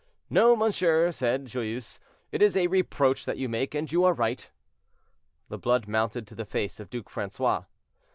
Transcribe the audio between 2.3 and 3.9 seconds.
"it is a reproach that you make,